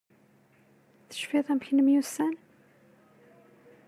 [1.09, 2.35] Tecfiḍ amek nemyussan?